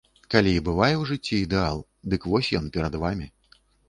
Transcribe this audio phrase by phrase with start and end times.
[0.33, 1.81] Калі і бывае ў жыцці ідэал,
[2.13, 3.29] дык вось ён, перад вамі.